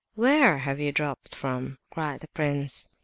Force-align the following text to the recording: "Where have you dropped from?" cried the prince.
"Where 0.15 0.57
have 0.57 0.79
you 0.79 0.91
dropped 0.91 1.35
from?" 1.35 1.77
cried 1.91 2.21
the 2.21 2.27
prince. 2.29 2.87